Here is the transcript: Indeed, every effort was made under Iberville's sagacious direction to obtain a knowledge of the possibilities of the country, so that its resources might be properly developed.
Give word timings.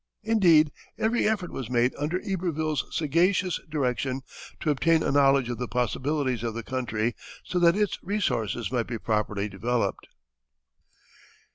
Indeed, 0.23 0.71
every 0.97 1.27
effort 1.29 1.51
was 1.51 1.69
made 1.69 1.93
under 1.95 2.19
Iberville's 2.27 2.83
sagacious 2.89 3.59
direction 3.69 4.23
to 4.59 4.71
obtain 4.71 5.03
a 5.03 5.11
knowledge 5.11 5.47
of 5.47 5.59
the 5.59 5.67
possibilities 5.67 6.41
of 6.41 6.55
the 6.55 6.63
country, 6.63 7.15
so 7.43 7.59
that 7.59 7.75
its 7.77 7.99
resources 8.01 8.71
might 8.71 8.87
be 8.87 8.97
properly 8.97 9.47
developed. 9.47 10.07